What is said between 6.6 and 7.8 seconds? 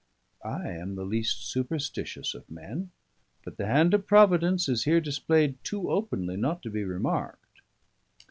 to be remarked.